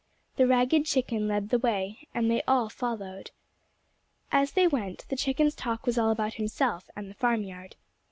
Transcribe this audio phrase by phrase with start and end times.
[0.37, 3.29] The ragged chicken led the way, and they all followed.
[4.31, 7.75] As they went the chicken's talk was all about himself and the farmyard.